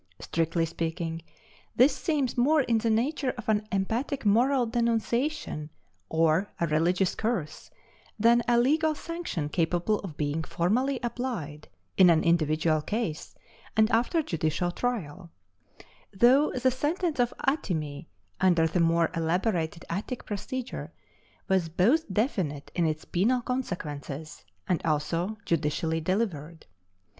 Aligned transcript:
Strictly 0.19 0.65
speaking, 0.65 1.21
this 1.75 1.95
seems 1.95 2.35
more 2.35 2.61
in 2.61 2.79
the 2.79 2.89
nature 2.89 3.35
of 3.37 3.47
an 3.47 3.67
emphatic 3.71 4.25
moral 4.25 4.65
denunciation, 4.65 5.69
or 6.09 6.51
a 6.59 6.65
religious 6.65 7.13
curse, 7.13 7.69
than 8.17 8.41
a 8.47 8.57
legal 8.57 8.95
sanction 8.95 9.47
capable 9.47 9.99
of 9.99 10.17
being 10.17 10.43
formally 10.43 10.99
applied 11.03 11.67
in 11.97 12.09
an 12.09 12.23
individual 12.23 12.81
case 12.81 13.35
and 13.77 13.91
after 13.91 14.23
judicial 14.23 14.71
trial, 14.71 15.29
though 16.11 16.49
the 16.53 16.71
sentence 16.71 17.19
of 17.19 17.31
atimy, 17.47 18.07
under 18.39 18.65
the 18.65 18.79
more 18.79 19.11
elaborated 19.13 19.85
Attic 19.87 20.25
procedure, 20.25 20.91
was 21.47 21.69
both 21.69 22.11
definite 22.11 22.71
in 22.73 22.87
its 22.87 23.05
penal 23.05 23.41
consequences 23.41 24.45
and 24.67 24.81
also 24.83 25.37
judicially 25.45 26.01
delivered. 26.01 26.65